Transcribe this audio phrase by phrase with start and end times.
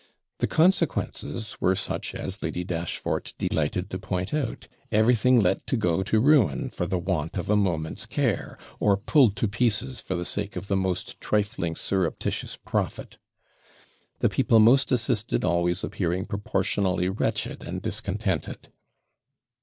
[0.39, 6.01] The consequences were such as Lady Dashfort delighted to point out; everything let to go
[6.01, 10.25] to ruin for the want of a moment's care, or pulled to pieces for the
[10.25, 13.19] sake of the most trifling surreptitious profit;
[14.21, 18.69] the people most assisted always appearing proportionally wretched and discontented.